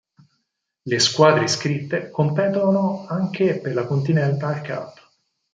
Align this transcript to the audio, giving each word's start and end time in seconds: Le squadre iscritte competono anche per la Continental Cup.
Le 0.87 0.97
squadre 0.97 1.43
iscritte 1.43 2.09
competono 2.09 3.05
anche 3.05 3.59
per 3.59 3.75
la 3.75 3.85
Continental 3.85 4.59
Cup. 4.65 5.11